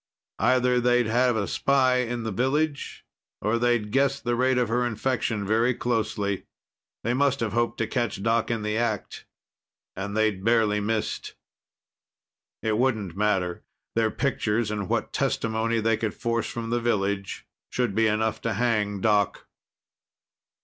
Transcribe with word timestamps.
Either 0.39 0.79
they'd 0.79 1.05
had 1.05 1.35
a 1.37 1.45
spy 1.47 1.97
in 1.97 2.23
the 2.23 2.31
village 2.31 3.05
or 3.39 3.59
they'd 3.59 3.91
guessed 3.91 4.23
the 4.23 4.35
rate 4.35 4.57
of 4.57 4.67
her 4.67 4.83
infection 4.83 5.45
very 5.45 5.75
closely. 5.75 6.47
They 7.03 7.13
must 7.13 7.39
have 7.39 7.53
hoped 7.53 7.77
to 7.77 7.85
catch 7.85 8.23
Doc 8.23 8.49
in 8.49 8.63
the 8.63 8.75
act, 8.79 9.25
and 9.95 10.17
they'd 10.17 10.43
barely 10.43 10.79
missed. 10.79 11.35
It 12.63 12.79
wouldn't 12.79 13.15
matter. 13.15 13.61
Their 13.93 14.09
pictures 14.09 14.71
and 14.71 14.89
what 14.89 15.13
testimony 15.13 15.79
they 15.79 15.97
could 15.97 16.15
force 16.15 16.49
from 16.49 16.71
the 16.71 16.81
village 16.81 17.45
should 17.69 17.93
be 17.93 18.07
enough 18.07 18.41
to 18.41 18.53
hang 18.53 19.01
Doc. 19.01 19.45